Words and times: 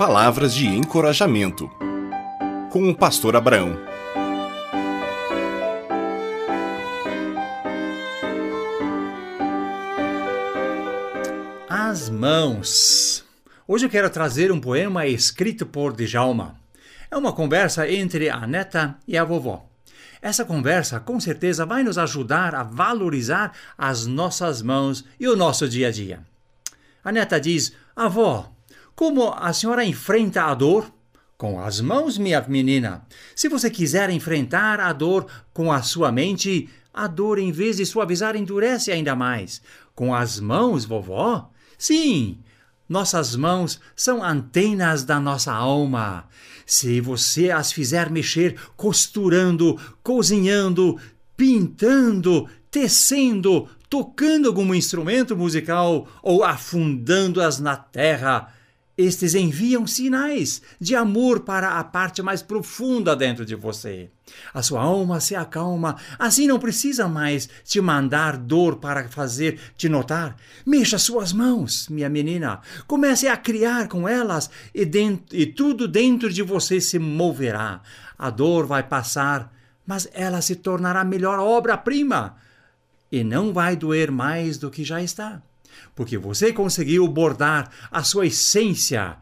Palavras 0.00 0.54
de 0.54 0.66
encorajamento. 0.66 1.70
Com 2.72 2.88
o 2.88 2.96
pastor 2.96 3.36
Abraão. 3.36 3.76
As 11.68 12.08
mãos. 12.08 13.22
Hoje 13.68 13.84
eu 13.84 13.90
quero 13.90 14.08
trazer 14.08 14.50
um 14.50 14.58
poema 14.58 15.06
escrito 15.06 15.66
por 15.66 15.92
Djalma. 15.92 16.56
É 17.10 17.16
uma 17.18 17.34
conversa 17.34 17.86
entre 17.86 18.30
a 18.30 18.46
neta 18.46 18.96
e 19.06 19.18
a 19.18 19.24
vovó. 19.24 19.66
Essa 20.22 20.46
conversa 20.46 20.98
com 20.98 21.20
certeza 21.20 21.66
vai 21.66 21.82
nos 21.82 21.98
ajudar 21.98 22.54
a 22.54 22.62
valorizar 22.62 23.52
as 23.76 24.06
nossas 24.06 24.62
mãos 24.62 25.04
e 25.20 25.28
o 25.28 25.36
nosso 25.36 25.68
dia 25.68 25.88
a 25.88 25.90
dia. 25.90 26.20
A 27.04 27.12
neta 27.12 27.38
diz: 27.38 27.74
Avó, 27.94 28.50
como 28.94 29.32
a 29.32 29.52
senhora 29.52 29.84
enfrenta 29.84 30.44
a 30.44 30.54
dor? 30.54 30.92
Com 31.36 31.58
as 31.60 31.80
mãos, 31.80 32.18
minha 32.18 32.40
menina. 32.46 33.06
Se 33.34 33.48
você 33.48 33.70
quiser 33.70 34.10
enfrentar 34.10 34.78
a 34.78 34.92
dor 34.92 35.26
com 35.54 35.72
a 35.72 35.82
sua 35.82 36.12
mente, 36.12 36.68
a 36.92 37.06
dor, 37.06 37.38
em 37.38 37.50
vez 37.50 37.78
de 37.78 37.86
suavizar, 37.86 38.36
endurece 38.36 38.92
ainda 38.92 39.16
mais. 39.16 39.62
Com 39.94 40.14
as 40.14 40.38
mãos, 40.38 40.84
vovó? 40.84 41.50
Sim, 41.78 42.38
nossas 42.88 43.36
mãos 43.36 43.80
são 43.94 44.22
antenas 44.22 45.04
da 45.04 45.20
nossa 45.20 45.52
alma. 45.52 46.28
Se 46.66 47.00
você 47.00 47.50
as 47.50 47.72
fizer 47.72 48.10
mexer 48.10 48.56
costurando, 48.76 49.78
cozinhando, 50.02 50.98
pintando, 51.36 52.48
tecendo, 52.70 53.68
tocando 53.88 54.48
algum 54.48 54.74
instrumento 54.74 55.36
musical 55.36 56.06
ou 56.22 56.44
afundando-as 56.44 57.58
na 57.58 57.76
terra, 57.76 58.52
estes 59.00 59.34
enviam 59.34 59.86
sinais 59.86 60.60
de 60.78 60.94
amor 60.94 61.40
para 61.40 61.78
a 61.78 61.84
parte 61.84 62.20
mais 62.22 62.42
profunda 62.42 63.16
dentro 63.16 63.46
de 63.46 63.54
você. 63.54 64.10
A 64.52 64.62
sua 64.62 64.82
alma 64.82 65.20
se 65.20 65.34
acalma, 65.34 65.96
assim 66.18 66.46
não 66.46 66.58
precisa 66.58 67.08
mais 67.08 67.48
te 67.64 67.80
mandar 67.80 68.36
dor 68.36 68.76
para 68.76 69.08
fazer 69.08 69.58
te 69.76 69.88
notar. 69.88 70.36
Mexa 70.66 70.98
suas 70.98 71.32
mãos, 71.32 71.88
minha 71.88 72.08
menina. 72.08 72.60
Comece 72.86 73.26
a 73.26 73.36
criar 73.36 73.88
com 73.88 74.06
elas 74.06 74.50
e, 74.74 74.84
dentro, 74.84 75.36
e 75.36 75.46
tudo 75.46 75.88
dentro 75.88 76.30
de 76.30 76.42
você 76.42 76.80
se 76.80 76.98
moverá. 76.98 77.80
A 78.18 78.28
dor 78.28 78.66
vai 78.66 78.82
passar, 78.82 79.52
mas 79.86 80.08
ela 80.12 80.42
se 80.42 80.56
tornará 80.56 81.04
melhor 81.04 81.38
obra-prima 81.38 82.36
e 83.10 83.24
não 83.24 83.52
vai 83.52 83.74
doer 83.74 84.10
mais 84.10 84.58
do 84.58 84.70
que 84.70 84.84
já 84.84 85.02
está 85.02 85.42
porque 85.94 86.16
você 86.18 86.52
conseguiu 86.52 87.06
bordar 87.08 87.70
a 87.90 88.02
sua 88.02 88.26
essência. 88.26 89.16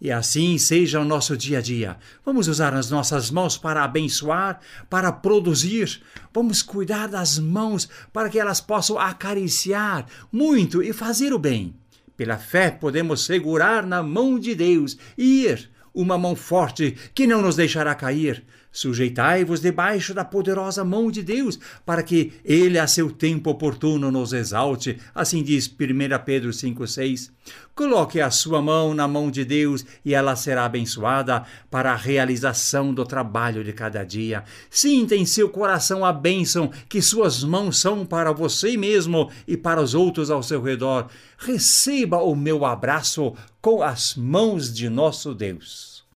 E 0.00 0.10
assim 0.10 0.58
seja 0.58 0.98
o 0.98 1.04
nosso 1.04 1.36
dia 1.36 1.58
a 1.58 1.62
dia. 1.62 1.96
Vamos 2.24 2.48
usar 2.48 2.74
as 2.74 2.90
nossas 2.90 3.30
mãos 3.30 3.56
para 3.56 3.84
abençoar, 3.84 4.58
para 4.90 5.12
produzir. 5.12 6.02
Vamos 6.34 6.60
cuidar 6.60 7.06
das 7.06 7.38
mãos 7.38 7.88
para 8.12 8.28
que 8.28 8.38
elas 8.38 8.60
possam 8.60 8.98
acariciar 8.98 10.06
muito 10.32 10.82
e 10.82 10.92
fazer 10.92 11.32
o 11.32 11.38
bem. 11.38 11.72
Pela 12.16 12.36
fé 12.36 12.70
podemos 12.70 13.24
segurar 13.24 13.86
na 13.86 14.02
mão 14.02 14.38
de 14.38 14.56
Deus 14.56 14.98
e 15.16 15.44
ir 15.44 15.70
uma 15.94 16.18
mão 16.18 16.34
forte 16.34 16.96
que 17.14 17.26
não 17.26 17.40
nos 17.42 17.56
deixará 17.56 17.94
cair. 17.94 18.44
Sujeitai-vos 18.72 19.60
debaixo 19.60 20.14
da 20.14 20.24
poderosa 20.24 20.82
mão 20.82 21.10
de 21.10 21.22
Deus, 21.22 21.58
para 21.84 22.02
que 22.02 22.32
Ele 22.42 22.78
a 22.78 22.86
seu 22.86 23.10
tempo 23.10 23.50
oportuno 23.50 24.10
nos 24.10 24.32
exalte. 24.32 24.98
Assim 25.14 25.42
diz 25.42 25.68
1 25.68 26.24
Pedro 26.24 26.50
5,6. 26.50 27.30
Coloque 27.74 28.20
a 28.20 28.30
sua 28.30 28.62
mão 28.62 28.94
na 28.94 29.06
mão 29.06 29.30
de 29.30 29.44
Deus 29.44 29.84
e 30.04 30.14
ela 30.14 30.36
será 30.36 30.64
abençoada 30.64 31.44
para 31.70 31.92
a 31.92 31.96
realização 31.96 32.94
do 32.94 33.04
trabalho 33.04 33.62
de 33.62 33.72
cada 33.72 34.04
dia. 34.04 34.44
Sinta 34.70 35.14
em 35.14 35.26
seu 35.26 35.50
coração 35.50 36.04
a 36.04 36.12
bênção 36.12 36.70
que 36.88 37.02
suas 37.02 37.44
mãos 37.44 37.78
são 37.78 38.06
para 38.06 38.32
você 38.32 38.76
mesmo 38.76 39.30
e 39.46 39.56
para 39.56 39.82
os 39.82 39.94
outros 39.94 40.30
ao 40.30 40.42
seu 40.42 40.62
redor. 40.62 41.08
Receba 41.36 42.18
o 42.18 42.34
meu 42.34 42.64
abraço 42.64 43.34
com 43.60 43.82
as 43.82 44.16
mãos 44.16 44.72
de 44.72 44.88
nosso 44.88 45.34
Deus. 45.34 46.01